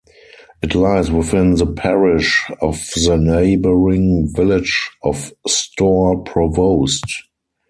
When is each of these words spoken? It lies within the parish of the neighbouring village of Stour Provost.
It 0.63 0.73
lies 0.73 1.11
within 1.11 1.57
the 1.57 1.67
parish 1.67 2.43
of 2.59 2.79
the 3.05 3.17
neighbouring 3.19 4.33
village 4.33 4.89
of 5.03 5.31
Stour 5.47 6.17
Provost. 6.23 7.05